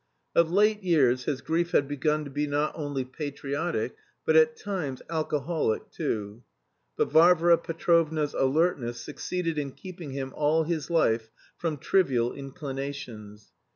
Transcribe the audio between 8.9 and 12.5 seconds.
succeeded in keeping him all his life from trivial